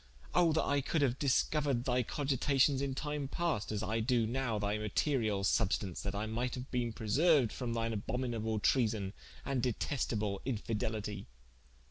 oh 0.33 0.51
that 0.51 0.63
I 0.65 0.81
could 0.81 1.03
haue 1.03 1.09
discoured 1.19 1.83
thy 1.85 2.01
cogitations 2.01 2.81
in 2.81 2.95
time 2.95 3.27
past, 3.27 3.71
as 3.71 3.83
I 3.83 3.99
doe 3.99 4.25
now 4.25 4.57
thy 4.57 4.79
materiall 4.79 5.45
substaunce, 5.45 6.01
that 6.01 6.15
I 6.15 6.25
might 6.25 6.55
haue 6.55 6.65
bene 6.71 6.91
preserued 6.91 7.53
from 7.53 7.73
thine 7.75 7.93
abhominable 7.93 8.57
treason, 8.59 9.13
and 9.45 9.61
detestable 9.61 10.41
infidelitie." 10.43 11.27